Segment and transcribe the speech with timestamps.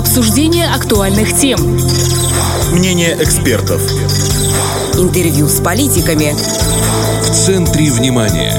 [0.00, 1.60] Обсуждение актуальных тем.
[2.72, 3.82] Мнение экспертов.
[4.94, 6.32] Интервью с политиками.
[7.20, 8.54] В центре внимания.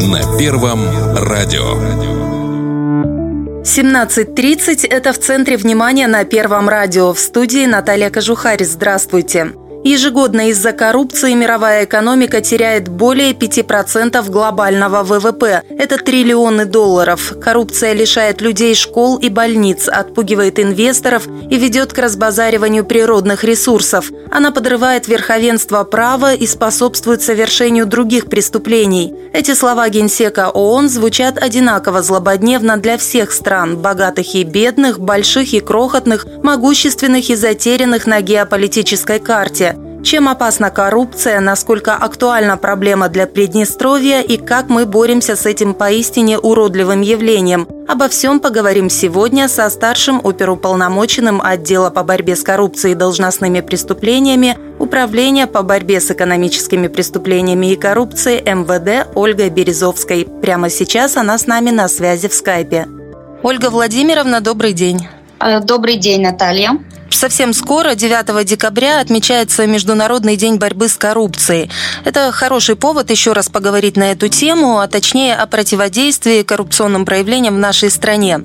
[0.00, 0.80] На Первом
[1.14, 1.74] радио.
[3.64, 7.12] 17.30– это в центре внимания на Первом радио.
[7.12, 8.64] В студии Наталья Кожухарь.
[8.64, 9.57] Здравствуйте.
[9.84, 15.62] Ежегодно из-за коррупции мировая экономика теряет более 5% глобального ВВП.
[15.70, 17.32] Это триллионы долларов.
[17.40, 24.10] Коррупция лишает людей школ и больниц, отпугивает инвесторов и ведет к разбазариванию природных ресурсов.
[24.30, 29.14] Она подрывает верховенство права и способствует совершению других преступлений.
[29.32, 35.60] Эти слова генсека ООН звучат одинаково злободневно для всех стран– богатых и бедных, больших и
[35.60, 39.77] крохотных, могущественных и затерянных на геополитической карте.
[40.08, 46.38] Чем опасна коррупция, насколько актуальна проблема для Приднестровья и как мы боремся с этим поистине
[46.38, 47.68] уродливым явлением.
[47.86, 54.56] Обо всем поговорим сегодня со старшим оперуполномоченным отдела по борьбе с коррупцией и должностными преступлениями
[54.78, 60.26] Управления по борьбе с экономическими преступлениями и коррупцией МВД Ольгой Березовской.
[60.40, 62.86] Прямо сейчас она с нами на связи в скайпе.
[63.42, 65.06] Ольга Владимировна, добрый день.
[65.38, 66.78] Э, добрый день, Наталья.
[67.18, 71.68] Совсем скоро, 9 декабря, отмечается Международный день борьбы с коррупцией.
[72.04, 77.56] Это хороший повод еще раз поговорить на эту тему, а точнее о противодействии коррупционным проявлениям
[77.56, 78.42] в нашей стране.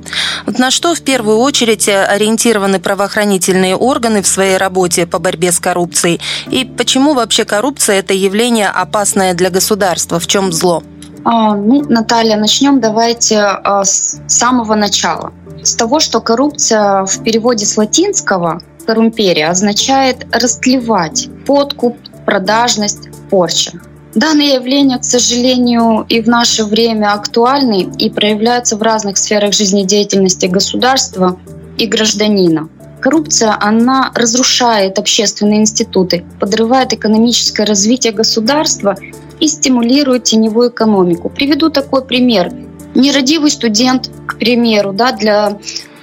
[0.47, 5.59] Вот на что в первую очередь ориентированы правоохранительные органы в своей работе по борьбе с
[5.59, 6.19] коррупцией?
[6.49, 10.19] И почему вообще коррупция– это явление опасное для государства?
[10.19, 10.81] В чем зло?
[11.25, 15.31] А, ну, Наталья, начнем давайте а, с самого начала
[15.63, 23.71] с того, что коррупция в переводе с латинского «коррумперия» означает «растлевать», «подкуп», «продажность», «порча».
[24.13, 30.45] Данные явления, к сожалению, и в наше время актуальны и проявляются в разных сферах жизнедеятельности
[30.45, 31.39] государства
[31.77, 32.69] и гражданина.
[32.99, 38.95] Коррупция, она разрушает общественные институты, подрывает экономическое развитие государства
[39.43, 41.29] и стимулирует теневую экономику.
[41.29, 42.49] Приведу такой пример.
[42.95, 45.57] Нерадивый студент, к примеру, да, для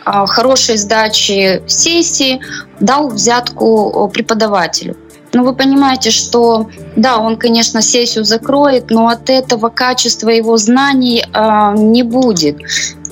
[0.04, 2.40] а, хорошей сдачи сессии
[2.80, 4.96] дал взятку преподавателю.
[5.32, 11.22] Но вы понимаете, что да, он, конечно, сессию закроет, но от этого качества его знаний
[11.22, 12.58] э, не будет.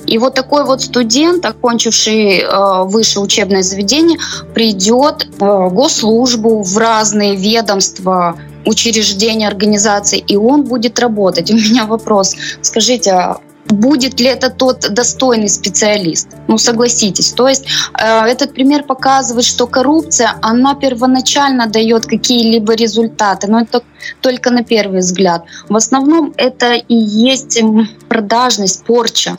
[0.05, 4.17] И вот такой вот студент, окончивший э, высшее учебное заведение,
[4.53, 11.51] придет э, в госслужбу, в разные ведомства, учреждения, организации, и он будет работать.
[11.51, 12.35] У меня вопрос.
[12.61, 13.37] Скажите, а
[13.69, 16.29] будет ли это тот достойный специалист.
[16.47, 17.31] Ну, согласитесь.
[17.31, 17.65] То есть
[17.99, 23.83] э, этот пример показывает, что коррупция, она первоначально дает какие-либо результаты, но это
[24.21, 25.43] только на первый взгляд.
[25.69, 27.61] В основном это и есть
[28.07, 29.37] продажность, порча.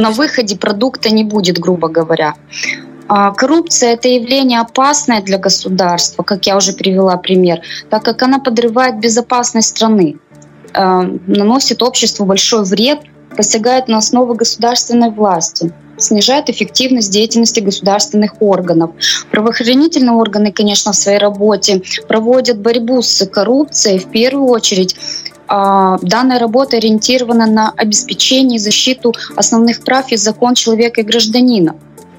[0.00, 2.34] На выходе продукта не будет, грубо говоря.
[3.06, 8.38] А коррупция– это явление опасное для государства, как я уже привела пример, так как она
[8.38, 10.16] подрывает безопасность страны,
[10.72, 13.00] э, наносит обществу большой вред–
[13.36, 18.90] посягает на основы государственной власти, снижает эффективность деятельности государственных органов.
[19.30, 26.38] Правоохранительные органы, конечно, в своей работе проводят борьбу с коррупцией в первую очередь а, Данная
[26.38, 31.74] работа ориентирована на обеспечение и защиту основных прав и закон человека и гражданина.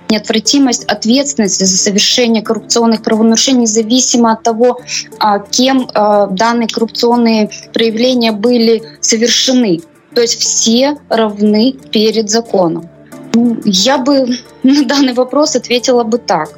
[0.09, 4.81] Неотвратимость ответственности за совершение коррупционных правонарушений независимо от того,
[5.20, 9.80] а, кем а, данные коррупционные проявления были совершены.
[10.14, 12.90] То есть все равны перед законом.
[13.34, 14.28] Ну, я бы
[14.64, 16.50] на данный вопрос ответила бы так.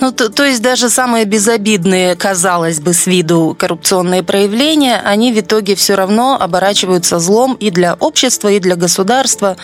[0.00, 5.40] Ну, то, то есть даже самые безобидные, казалось бы, с виду коррупционные проявления, они в
[5.40, 9.56] итоге все равно оборачиваются злом и для общества, и для государства,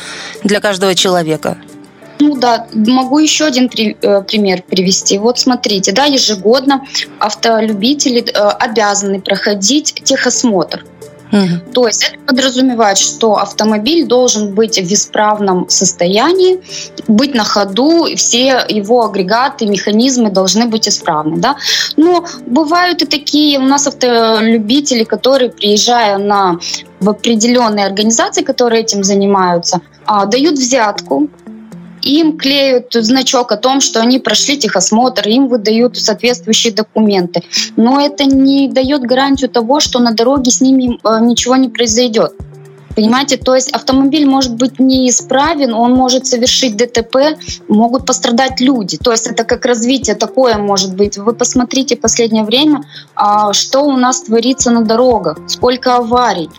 [0.43, 1.59] для каждого человека.
[2.21, 5.19] Ну да, могу еще один при, э, пример привести.
[5.19, 6.83] Вот смотрите, да, ежегодно
[7.19, 10.85] автолюбители э, обязаны проходить техосмотр.
[11.33, 11.73] Угу.
[11.73, 16.61] То есть это подразумевает, что автомобиль должен быть в исправном состоянии,
[17.09, 21.39] быть на ходу, и все его агрегаты, механизмы должны быть исправны.
[21.39, 21.57] Да?
[21.97, 26.59] Но бывают и такие у нас автолюбители, которые, приезжая на
[27.01, 31.29] в определенные организации, которые этим занимаются, а, дают взятку
[32.05, 37.43] им клеют значок о том, что они прошли техосмотр, им выдают соответствующие документы.
[37.77, 42.33] Но это не дает гарантию того, что на дороге с ними э, ничего не произойдет.
[42.95, 47.37] Понимаете, то есть автомобиль может быть неисправен, он может совершить ДТП,
[47.69, 48.97] могут пострадать люди.
[48.97, 51.19] То есть это как развитие такое может быть.
[51.19, 52.85] Вы посмотрите последнее время,
[53.17, 56.51] а, что у нас творится на дорогах, сколько аварий.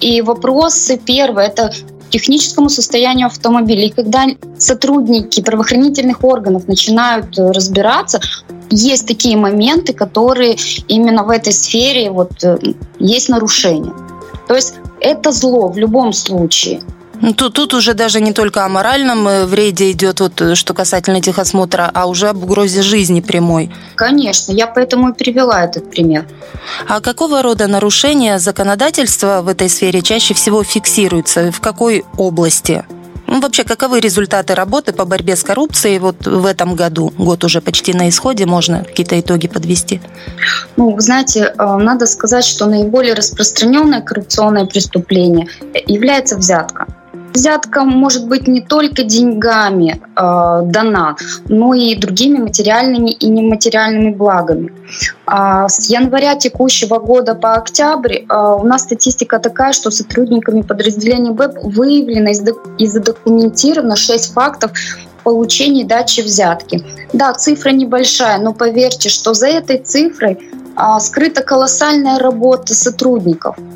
[0.00, 1.72] И вопросы первые, это
[2.10, 3.86] техническому состоянию автомобиля.
[3.86, 4.26] И когда
[4.58, 8.20] сотрудники правоохранительных органов начинают э, разбираться,
[8.70, 10.56] есть такие моменты, которые
[10.88, 12.58] именно в этой сфере вот, э,
[12.98, 13.92] есть нарушения.
[14.48, 16.82] То есть это зло в любом случае.
[17.20, 20.72] Ну, тут, тут уже даже не только о моральном э, вреде идет, вот, э, что
[20.72, 23.70] касательно техосмотра, а уже об угрозе жизни прямой.
[23.94, 26.26] Конечно, я поэтому и привела этот пример.
[26.88, 31.52] А какого рода нарушения законодательства в этой сфере чаще всего фиксируются?
[31.52, 32.84] В какой области?
[33.26, 37.12] Ну, вообще, каковы результаты работы по борьбе с коррупцией вот в этом году?
[37.16, 40.00] Год уже почти на исходе, можно какие-то итоги подвести?
[40.76, 45.46] Ну, вы знаете, э, надо сказать, что наиболее распространенное коррупционное преступление
[45.86, 46.86] является взятка.
[47.32, 51.16] Взятка может быть не только деньгами э, дана,
[51.48, 54.72] но и другими материальными и нематериальными благами.
[55.26, 61.30] А с января текущего года по октябрь э, у нас статистика такая, что сотрудниками подразделения
[61.30, 62.30] БЭП выявлено
[62.78, 64.72] и задокументировано 6 фактов
[65.22, 66.84] получения дачи взятки.
[67.12, 70.38] Да, цифра небольшая, но поверьте, что за этой цифрой
[70.74, 73.56] а, скрыта колоссальная работа сотрудников–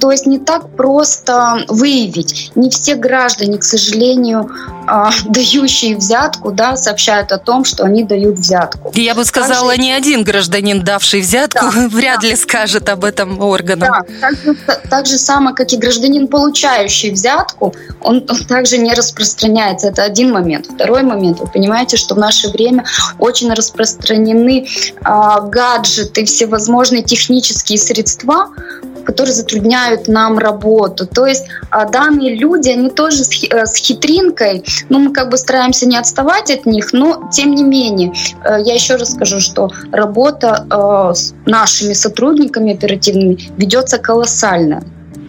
[0.00, 2.52] то есть не так просто выявить.
[2.54, 4.50] Не все граждане, к сожалению,
[4.86, 8.92] а, дающие взятку, да, сообщают о том, что они дают взятку.
[8.94, 9.82] Я бы сказала, также...
[9.82, 12.28] ни один гражданин, давший взятку, да, вряд да.
[12.28, 13.88] ли скажет об этом органам.
[13.88, 14.56] Да, так же,
[14.90, 19.88] так же само, как и гражданин, получающий взятку, он, он также не распространяется.
[19.88, 20.66] Это один момент.
[20.66, 21.40] Второй момент.
[21.40, 22.84] Вы понимаете, что в наше время
[23.18, 24.66] очень распространены
[25.02, 28.48] а, гаджеты, всевозможные технические средства,
[29.06, 31.06] которые затрудняют нам работу.
[31.06, 35.38] То есть а, данные люди, они тоже с, э, с хитринкой, ну, мы как бы
[35.38, 38.12] стараемся не отставать от них, но тем не менее,
[38.44, 44.82] э, я еще раз скажу, что работа э, с нашими сотрудниками оперативными ведется колоссально.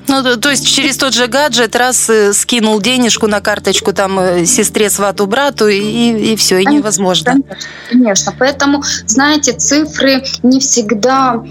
[0.09, 5.27] Ну, то, есть через тот же гаджет раз скинул денежку на карточку там сестре, свату,
[5.27, 7.33] брату, и, и все, и невозможно.
[7.33, 7.57] Конечно,
[7.89, 8.33] конечно.
[8.39, 11.43] Поэтому, знаете, цифры не всегда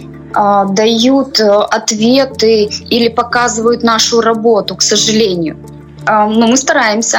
[0.64, 5.56] дают э, ответы или показывают нашу работу, к сожалению.
[6.04, 7.18] А, но мы стараемся.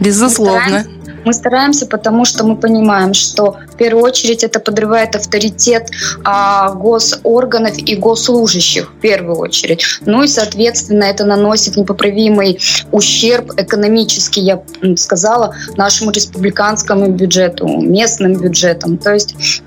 [0.00, 0.60] Безусловно.
[0.60, 5.90] Мы стараемся, мы стараемся, потому что мы понимаем, что в первую очередь это подрывает авторитет
[6.24, 9.84] а, госорганов и госслужащих в первую очередь.
[10.06, 12.58] Ну и, соответственно, это наносит непоправимый
[12.90, 14.62] ущерб экономический, я
[14.96, 18.96] сказала, нашему республиканскому бюджету, местным бюджетам.
[18.96, 19.62] То есть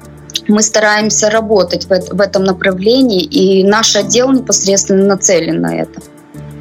[0.47, 6.01] мы стараемся работать в, этом направлении, и наш отдел непосредственно нацелен на это.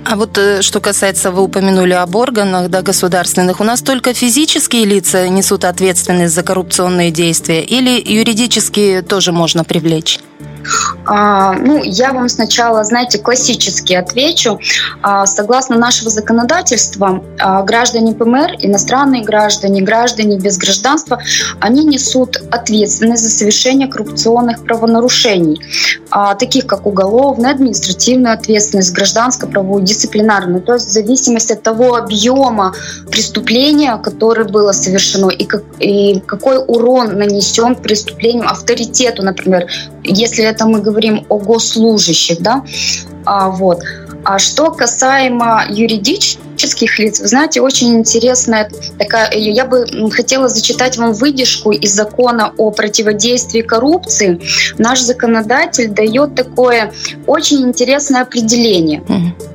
[0.04, 4.84] А вот э, что касается, вы упомянули об органах да, государственных, у нас только физические
[4.84, 10.18] лица несут ответственность за коррупционные действия или юридические тоже можно привлечь?
[11.04, 14.58] А, ну, я вам сначала, знаете, классически отвечу.
[15.02, 21.20] А, согласно нашего законодательства, а, граждане ПМР, иностранные граждане, граждане без гражданства,
[21.60, 25.60] они несут ответственность за совершение коррупционных правонарушений,
[26.38, 30.62] таких как уголовная, административная ответственность, гражданско-правовую, дисциплинарную.
[30.62, 32.74] То есть в зависимости от того объема
[33.10, 39.66] преступления, которое было совершено, и, как, и какой урон нанесен преступлением авторитету, например,
[40.04, 42.64] если это мы говорим о госслужащих, да,
[43.24, 43.80] а, вот.
[44.24, 51.12] А что касаемо юридических лиц, вы знаете, очень интересная такая, я бы хотела зачитать вам
[51.12, 54.40] выдержку из закона о противодействии коррупции.
[54.78, 56.92] Наш законодатель дает такое
[57.26, 59.00] очень интересное определение.
[59.00, 59.52] Mm-hmm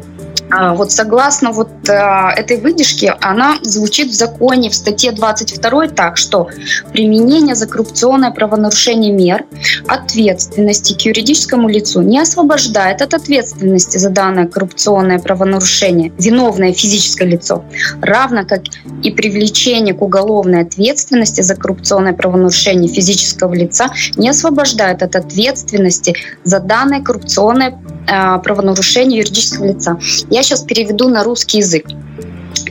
[0.49, 6.47] вот согласно вот а, этой выдержке, она звучит в законе в статье 22 так, что
[6.93, 9.45] применение за коррупционное правонарушение мер
[9.87, 17.65] ответственности к юридическому лицу не освобождает от ответственности за данное коррупционное правонарушение виновное физическое лицо,
[18.01, 18.61] равно как
[19.03, 26.59] и привлечение к уголовной ответственности за коррупционное правонарушение физического лица не освобождает от ответственности за
[26.59, 29.99] данное коррупционное а, правонарушение юридического лица.
[30.37, 31.87] Я сейчас переведу на русский язык.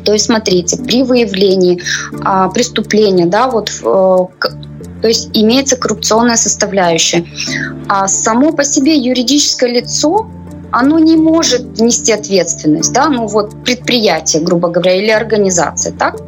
[0.05, 1.83] То есть, смотрите, при выявлении
[2.25, 4.45] а, преступления, да, вот э,
[5.03, 7.27] то есть имеется коррупционная составляющая.
[7.89, 10.31] А само по себе юридическое лицо
[10.71, 16.21] оно не может нести ответственность, да, ну вот предприятие, грубо говоря, или организация, так?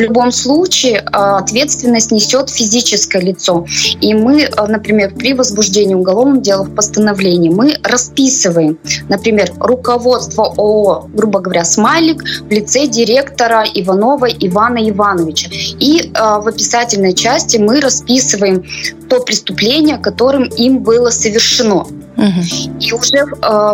[0.00, 3.66] В любом случае а, ответственность несет физическое лицо.
[4.00, 8.78] И мы, а, например, при возбуждении уголовного дела в постановлении мы расписываем,
[9.10, 15.50] например, руководство ООО, грубо говоря, «Смайлик» в лице директора Иванова Ивана Ивановича.
[15.52, 18.64] И а, в описательной части мы расписываем
[19.10, 21.84] то преступление, которым им было совершено.
[22.16, 23.24] И уже э,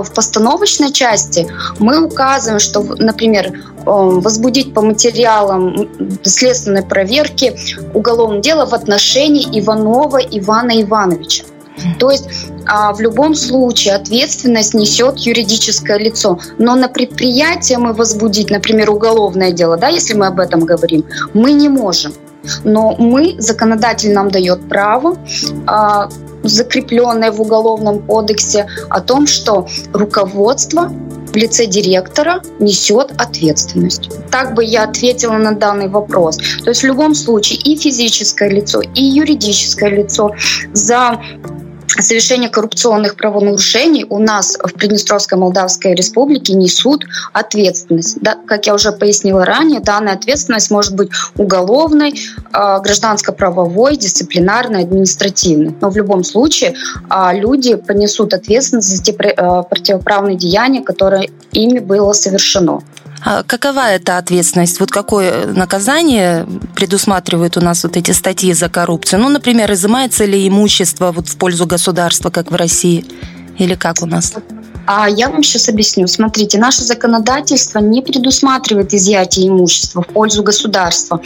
[0.03, 1.47] в постановочной части
[1.79, 3.53] мы указываем, что, например, э,
[3.85, 5.89] возбудить по материалам
[6.23, 7.57] следственной проверки
[7.95, 11.45] уголовное дело в отношении Иванова Ивана Ивановича.
[11.99, 12.29] То есть
[12.67, 16.39] а, в любом случае ответственность несет юридическое лицо.
[16.59, 21.53] Но на предприятие мы возбудить, например, уголовное дело, да, если мы об этом говорим, мы
[21.53, 22.13] не можем.
[22.65, 25.17] Но мы, законодатель нам дает право
[25.67, 26.09] а,
[26.49, 30.93] закрепленное в Уголовном кодексе о том, что руководство
[31.33, 34.11] в лице директора несет ответственность.
[34.31, 36.39] Так бы я ответила на данный вопрос.
[36.65, 40.31] То есть в любом случае и физическое лицо, и юридическое лицо
[40.73, 41.21] за
[42.03, 48.19] совершение коррупционных правонарушений у нас в Приднестровской Молдавской Республике несут ответственность.
[48.21, 52.15] Да, как я уже пояснила ранее, данная ответственность может быть уголовной,
[52.53, 55.75] а, гражданско-правовой, дисциплинарной, административной.
[55.81, 56.75] Но в любом случае
[57.09, 62.81] а, люди понесут ответственность за те а, противоправные деяния, которые ими было совершено.
[63.23, 64.81] А какова эта ответственность?
[64.81, 69.21] Вот какое наказание предусматривают у нас вот эти статьи за коррупцию?
[69.21, 73.05] Ну, например, изымается ли имущество вот в пользу государства, как в России?
[73.59, 74.35] Или как у нас?
[74.87, 76.07] А я вам сейчас объясню.
[76.07, 81.21] Смотрите, наше законодательство не предусматривает изъятие имущества в пользу государства.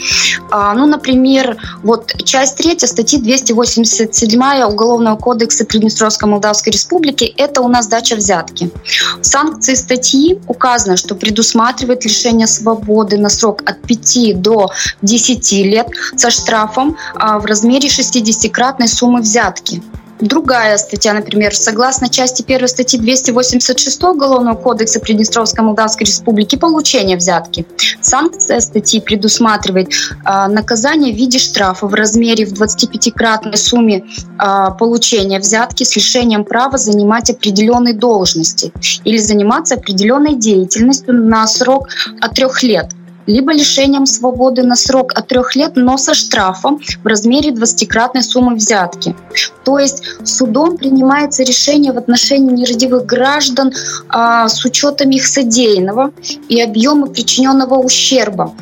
[0.49, 7.67] А, ну, например, вот часть третья статьи 287 Уголовного кодекса Приднестровской Молдавской Республики– это у
[7.67, 8.71] нас дача взятки.
[9.19, 15.87] В санкции статьи указано, что предусматривает лишение свободы на срок от 5 до 10 лет
[16.15, 19.81] со штрафом а, в размере 60-кратной суммы взятки.
[20.21, 27.65] Другая статья, например, согласно части 1 статьи 286 Уголовного кодекса Приднестровской Молдавской Республики получение взятки.
[28.01, 35.39] Санкция статьи предусматривает э, наказание в виде штрафа в размере в 25-кратной сумме э, получения
[35.39, 38.71] взятки с лишением права занимать определенные должности
[39.03, 41.87] или заниматься определенной деятельностью на срок
[42.21, 42.91] от трех лет–
[43.31, 48.55] либо лишением свободы на срок от трех лет, но со штрафом в размере 20-кратной суммы
[48.55, 49.15] взятки.
[49.63, 53.71] То есть судом принимается решение в отношении нерадивых граждан
[54.09, 56.11] а, с учетом их содеянного
[56.49, 58.53] и объема причиненного ущерба.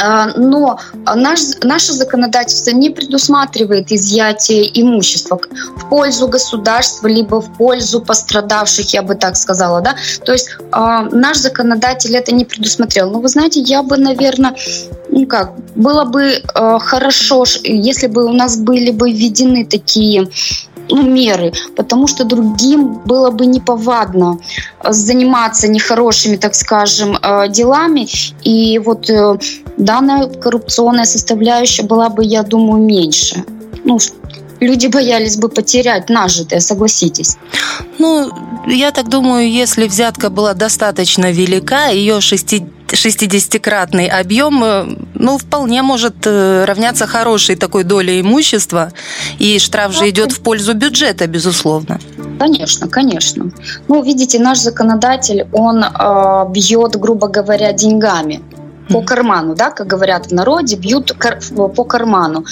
[0.00, 0.78] А, но
[1.14, 5.40] наш, наше законодательство не предусматривает изъятие имущества
[5.76, 9.80] в пользу государства, либо в пользу пострадавших, я бы так сказала.
[9.80, 9.96] Да?
[10.24, 13.10] То есть а, наш законодатель это не предусмотрел.
[13.10, 14.54] Но вы знаете, я бы, наверное,
[15.10, 20.28] ну как, было бы э, хорошо, если бы у нас были бы введены такие
[20.90, 24.38] ну, меры, потому что другим было бы неповадно
[24.82, 28.06] э, заниматься нехорошими, так скажем, э, делами.
[28.44, 29.38] И вот э,
[29.78, 33.44] данная коррупционная составляющая была бы, я думаю, меньше.
[33.84, 33.98] Ну,
[34.60, 37.36] люди боялись бы потерять нажитое, согласитесь.
[37.98, 38.30] Ну,
[38.66, 46.26] я так думаю, если взятка была достаточно велика, ее 60-кратный объем, э, ну, вполне может
[46.26, 48.92] э, равняться хорошей такой доле имущества,
[49.38, 52.00] и штраф же идет в пользу бюджета, безусловно.
[52.38, 53.50] Конечно, конечно.
[53.88, 58.42] Ну, видите, наш законодатель, он э, бьет, грубо говоря, деньгами
[58.88, 61.16] по карману, да, как говорят в народе, бьют
[61.76, 62.44] по карману.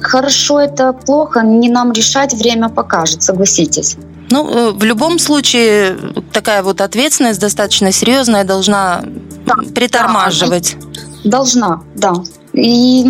[0.00, 3.96] Хорошо это плохо, не нам решать, время покажет, согласитесь.
[4.30, 5.96] Ну, э, в любом случае,
[6.32, 9.02] такая вот ответственность достаточно серьезная должна
[9.46, 10.76] да, притормаживать.
[11.24, 12.14] Да, должна, да.
[12.52, 13.06] И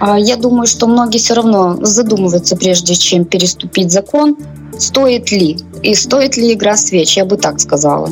[0.00, 4.36] а, я думаю, что многие все равно задумываются, прежде чем переступить закон,
[4.78, 8.10] стоит ли, и стоит ли игра свеч, я бы так сказала.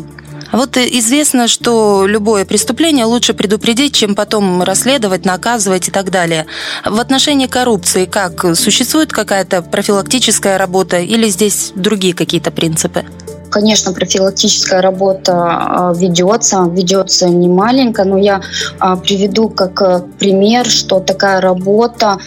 [0.56, 6.46] Вот известно, что любое преступление лучше предупредить, чем потом расследовать, наказывать и так далее.
[6.82, 8.56] В отношении коррупции как?
[8.56, 13.04] Существует какая-то профилактическая работа или здесь другие какие-то принципы?
[13.50, 18.40] Конечно, профилактическая работа а, ведется, ведется не маленько, но я
[18.78, 22.18] а, приведу как э, пример, что такая работа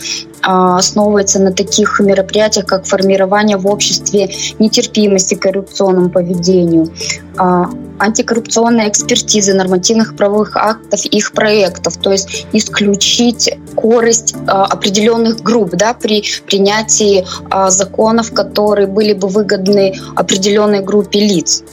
[0.41, 6.89] основывается на таких мероприятиях, как формирование в обществе нетерпимости к коррупционному поведению,
[8.00, 15.93] антикоррупционной экспертизы нормативных правовых актов, их проектов, то есть исключить корость э, определенных групп да,
[15.93, 17.25] при принятии
[17.69, 21.63] законов, которые были бы выгодны определенной группе лиц.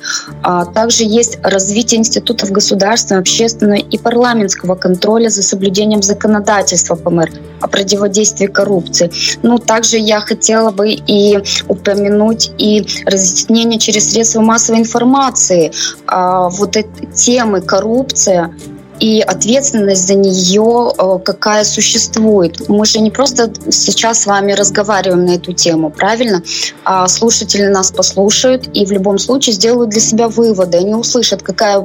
[0.42, 7.68] А также есть развитие институтов государственного, общественного и парламентского контроля за соблюдением законодательства ПМР о
[7.68, 9.10] противодействии коррупции.
[9.42, 15.72] Ну, также я хотела бы и упомянуть и разъяснение через средства массовой информации
[16.06, 18.54] а, вот эти темы коррупция
[19.00, 22.69] и ответственность за нее э, какая существует.
[22.69, 26.43] Мы же не просто сейчас с вами разговариваем на эту тему, правильно?
[26.85, 30.79] А слушатели нас послушают и в любом случае сделают для себя выводы.
[30.79, 31.81] Они услышат, какая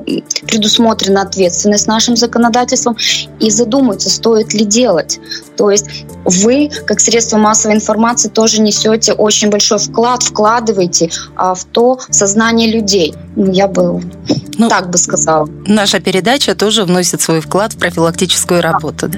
[0.47, 2.97] предусмотрена ответственность нашим законодательством
[3.39, 5.19] и задумаются, стоит ли делать.
[5.57, 5.85] То есть
[6.25, 12.71] вы, как средство массовой информации, тоже несете очень большой вклад, вкладываете а, в то сознание
[12.71, 13.13] людей.
[13.35, 14.01] Ну, я бы
[14.57, 15.47] ну, так бы сказала.
[15.65, 19.07] Наша передача тоже вносит свой вклад в профилактическую работу.
[19.07, 19.17] Да?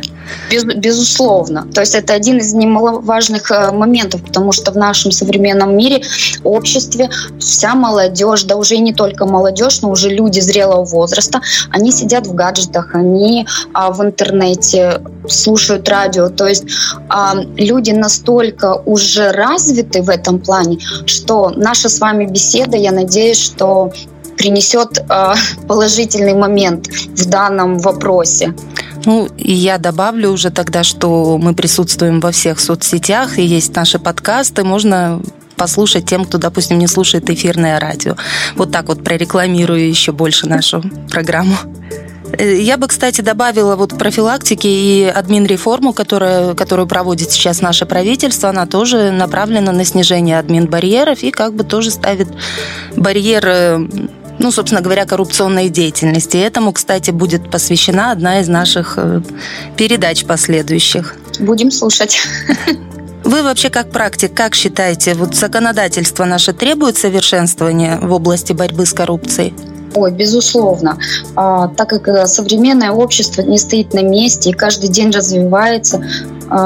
[0.49, 1.67] Без, безусловно.
[1.73, 6.01] То есть это один из немаловажных э, моментов, потому что в нашем современном мире,
[6.43, 7.09] обществе,
[7.39, 12.33] вся молодежь, да уже не только молодежь, но уже люди зрелого возраста, они сидят в
[12.33, 16.29] гаджетах, они а, в интернете слушают радио.
[16.29, 16.63] То есть
[17.09, 23.41] а, люди настолько уже развиты в этом плане, что наша с вами беседа, я надеюсь,
[23.41, 23.91] что
[24.37, 25.33] принесет э,
[25.67, 28.53] положительный момент в данном вопросе.
[29.05, 33.99] Ну, и я добавлю уже тогда, что мы присутствуем во всех соцсетях, и есть наши
[33.99, 35.21] подкасты, можно
[35.55, 38.15] послушать тем, кто, допустим, не слушает эфирное радио.
[38.55, 41.55] Вот так вот прорекламирую еще больше нашу программу.
[42.37, 48.49] Э, я бы, кстати, добавила вот профилактики и админ-реформу, которая, которую проводит сейчас наше правительство.
[48.49, 52.27] Она тоже направлена на снижение админ-барьеров и как бы тоже ставит
[52.95, 53.87] барьер э,
[54.39, 56.37] ну, собственно говоря, коррупционной деятельности.
[56.37, 59.21] Этому, кстати, будет посвящена одна из наших э,
[59.77, 61.15] передач последующих.
[61.39, 62.19] Будем слушать.
[63.23, 68.93] Вы вообще как практик, как считаете, вот законодательство наше требует совершенствования в области борьбы с
[68.93, 69.53] коррупцией?
[69.95, 70.97] Ой, безусловно.
[71.35, 76.03] А, так как э, современное общество не стоит на месте и каждый день развивается,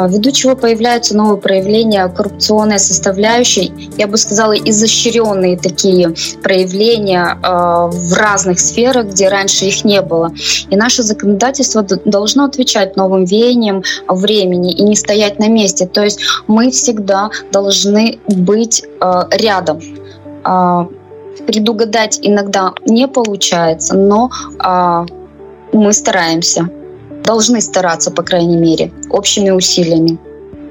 [0.08, 6.13] ввиду чего появляются новые проявления коррупционной составляющей, я бы сказала, изощренные такие
[6.44, 10.32] проявления а, в разных сферах, где раньше их не было.
[10.70, 15.88] И наше законодательство должно отвечать новым веяниям времени и не стоять на месте.
[15.88, 19.79] То есть мы всегда должны быть а, рядом
[21.46, 24.29] предугадать иногда не получается, но
[24.60, 25.06] а,
[25.72, 26.70] мы стараемся.
[27.28, 30.18] Должны стараться, по крайней мере, общими усилиями.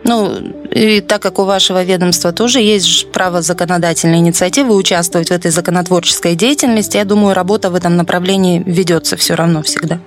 [0.05, 0.31] Ну,
[0.71, 6.35] и так как у вашего ведомства тоже есть право законодательной инициативы участвовать в этой законотворческой
[6.35, 9.99] деятельности, я думаю, работа в этом направлении ведется все равно всегда.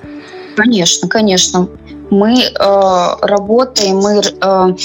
[0.56, 1.68] Конечно, конечно.
[2.10, 2.50] Мы э,
[3.22, 4.76] работаем, мы э,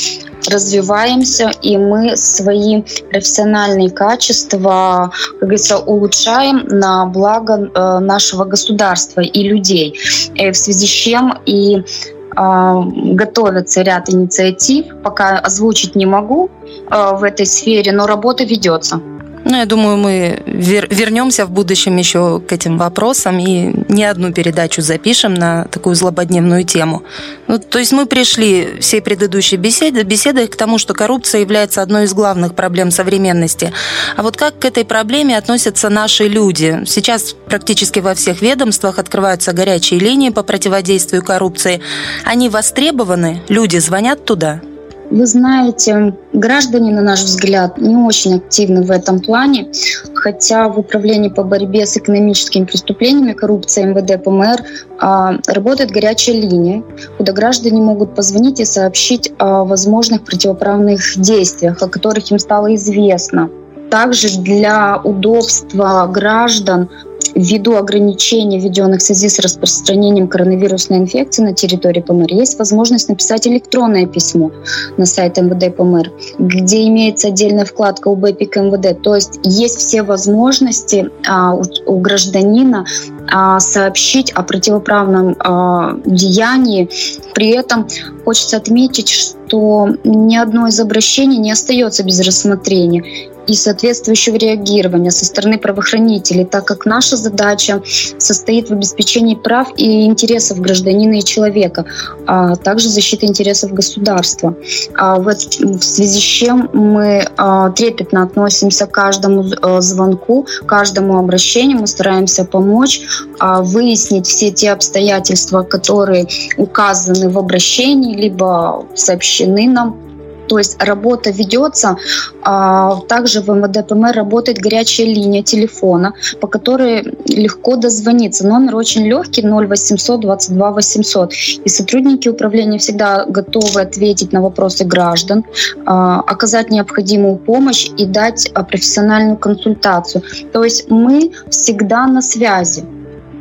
[0.49, 9.43] развиваемся, и мы свои профессиональные качества, как говорится, улучшаем на благо э, нашего государства и
[9.43, 9.99] людей.
[10.35, 12.83] И в связи с чем и э,
[13.15, 16.51] готовится ряд инициатив, пока озвучить не могу
[16.91, 19.01] э, в этой сфере, но работа ведется.
[19.45, 24.33] Ну, я думаю, мы вер- вернемся в будущем еще к этим вопросам и не одну
[24.33, 27.03] передачу запишем на такую злободневную тему.
[27.47, 32.05] Ну, то есть мы пришли всей предыдущей беседы, беседой к тому, что коррупция является одной
[32.05, 33.73] из главных проблем современности.
[34.17, 36.81] А вот как к этой проблеме относятся наши люди?
[36.87, 41.83] Сейчас практически во всех ведомствах открываются горячие линии по противодействию коррупции.
[42.25, 43.43] Они востребованы?
[43.49, 44.63] Люди звонят туда?
[45.11, 49.71] Вы знаете, граждане, на наш взгляд, не очень активны в этом плане,
[50.15, 54.65] хотя в Управлении по борьбе с экономическими преступлениями, коррупцией МВД ПМР
[54.99, 56.83] а, работает горячая линия,
[57.19, 63.51] куда граждане могут позвонить и сообщить о возможных противоправных действиях, о которых им стало известно.
[63.91, 66.89] Также для удобства граждан
[67.35, 73.47] ввиду ограничений, введенных в связи с распространением коронавирусной инфекции на территории ПМР, есть возможность написать
[73.47, 74.51] электронное письмо
[74.97, 79.03] на сайт МВД ПМР, где имеется отдельная вкладка у БЭПИК МВД.
[79.03, 82.85] То есть есть все возможности а, у, у гражданина
[83.31, 86.89] а, сообщить о противоправном а, деянии.
[87.35, 87.89] При этом
[88.25, 93.05] хочется отметить, что ни одно из обращений не остается без рассмотрения
[93.47, 97.83] и соответствующего реагирования со стороны правоохранителей, так как наша задача
[98.19, 101.85] состоит в обеспечении прав и интересов гражданина и человека,
[102.27, 104.55] а также защиты интересов государства.
[104.95, 111.19] А в, в связи с чем мы а, трепетно относимся к каждому а, звонку, каждому
[111.19, 113.03] обращению, мы стараемся помочь,
[113.39, 116.27] а, выяснить все те обстоятельства, которые
[116.57, 120.04] указаны в обращении, либо сообщены нам
[120.49, 121.97] то есть работа ведется.
[122.43, 128.47] А, также в МВД работает горячая линия телефона, по которой легко дозвониться.
[128.47, 131.33] Номер очень легкий 0800 22 800.
[131.65, 135.45] И сотрудники управления всегда готовы ответить на вопросы граждан,
[135.87, 140.23] а, оказать необходимую помощь и дать а, профессиональную консультацию.
[140.53, 142.85] То есть мы всегда на связи.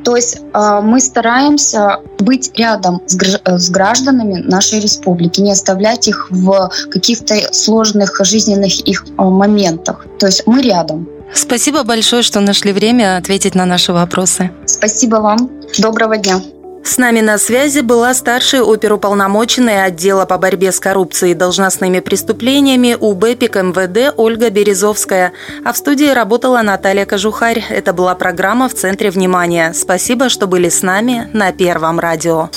[0.04, 6.28] То есть э, мы стараемся быть рядом с, с гражданами нашей республики, не оставлять их
[6.30, 10.06] в каких-то сложных жизненных их моментах.
[10.20, 11.08] То есть мы рядом.
[11.34, 14.52] Спасибо большое, что нашли время ответить на наши вопросы.
[14.66, 15.50] Спасибо вам.
[15.80, 16.42] Доброго дня.
[16.84, 22.96] С нами на связи была старшая оперуполномоченная отдела по борьбе с коррупцией и должностными преступлениями
[23.00, 25.32] УБЭПИК МВД Ольга Березовская.
[25.64, 27.64] А в студии работала Наталья Кожухарь.
[27.70, 29.74] Это была программа «В центре внимания».
[29.74, 32.50] Спасибо, что были с нами на Первом радио.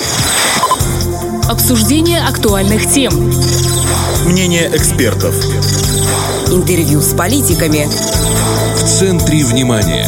[1.49, 3.13] Обсуждение актуальных тем.
[4.25, 5.33] Мнение экспертов.
[6.51, 7.87] Интервью с политиками.
[8.75, 10.07] В центре внимания.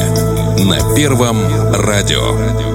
[0.66, 2.69] На Первом радио.